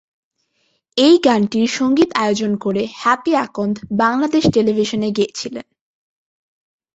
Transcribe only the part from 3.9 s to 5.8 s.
বাংলাদেশ টেলিভিশনে গেয়েছিলেন।